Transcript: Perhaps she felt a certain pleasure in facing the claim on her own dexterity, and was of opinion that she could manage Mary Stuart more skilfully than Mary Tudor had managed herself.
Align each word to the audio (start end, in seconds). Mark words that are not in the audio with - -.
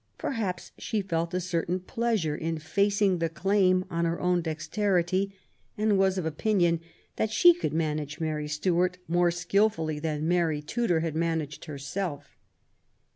Perhaps 0.17 0.71
she 0.79 1.03
felt 1.03 1.31
a 1.31 1.39
certain 1.39 1.79
pleasure 1.79 2.35
in 2.35 2.57
facing 2.57 3.19
the 3.19 3.29
claim 3.29 3.85
on 3.91 4.03
her 4.05 4.19
own 4.19 4.41
dexterity, 4.41 5.35
and 5.77 5.95
was 5.95 6.17
of 6.17 6.25
opinion 6.25 6.79
that 7.17 7.29
she 7.29 7.53
could 7.53 7.71
manage 7.71 8.19
Mary 8.19 8.47
Stuart 8.47 8.97
more 9.07 9.29
skilfully 9.29 9.99
than 9.99 10.27
Mary 10.27 10.63
Tudor 10.63 11.01
had 11.01 11.15
managed 11.15 11.65
herself. 11.65 12.35